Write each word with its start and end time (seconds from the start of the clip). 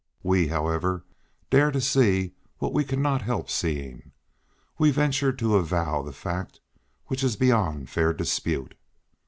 We, 0.23 0.47
however, 0.47 1.05
dare 1.51 1.69
to 1.69 1.79
see 1.79 2.33
what 2.57 2.73
we 2.73 2.83
cannot 2.83 3.21
help 3.21 3.51
seeing, 3.51 4.13
we 4.79 4.89
venture 4.89 5.31
to 5.31 5.57
avow 5.57 6.01
the 6.01 6.11
fact 6.11 6.59
which 7.05 7.23
is 7.23 7.35
beyond 7.35 7.87
fair 7.91 8.11
dispute. 8.11 8.73